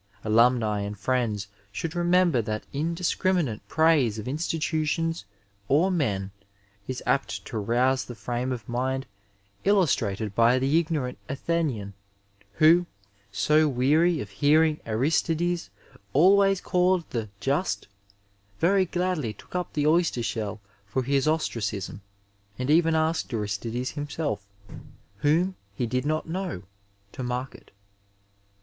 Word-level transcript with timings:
Alumni 0.23 0.79
and 0.79 0.97
friends 0.97 1.47
should 1.71 1.95
remember 1.95 2.41
that 2.41 2.65
indiscriminate 2.73 3.61
praise 3.67 4.17
of 4.17 4.27
institutions 4.27 5.25
or 5.67 5.91
men 5.91 6.31
is 6.87 7.03
apt 7.05 7.45
to 7.45 7.59
rouse 7.59 8.03
the 8.03 8.15
frame 8.15 8.51
of 8.51 8.67
mind 8.67 9.05
iUustrated 9.63 10.33
by 10.33 10.57
the 10.57 10.79
ignorant 10.79 11.19
Athenian 11.29 11.93
who, 12.53 12.87
so 13.31 13.67
weary 13.67 14.19
of 14.19 14.31
hearing 14.31 14.79
Aristides 14.87 15.69
always 16.13 16.61
called 16.61 17.07
the 17.11 17.29
Just, 17.39 17.87
very 18.59 18.85
gladly 18.87 19.33
took 19.33 19.53
up 19.53 19.73
the 19.73 19.85
oyster 19.85 20.23
shell 20.23 20.59
lor 20.95 21.03
his 21.03 21.27
os 21.27 21.47
tracism, 21.47 21.99
and 22.57 22.71
even 22.71 22.95
asked 22.95 23.31
Aristides 23.31 23.91
himself, 23.91 24.47
whom 25.17 25.53
he 25.75 25.85
did 25.85 26.07
not 26.07 26.27
know, 26.27 26.63
to 27.11 27.21
mark 27.21 27.53
it. 27.53 27.69